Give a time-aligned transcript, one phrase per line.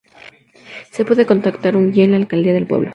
[0.89, 2.89] Se puede contactar un guía en la Alcaldía del pueblo.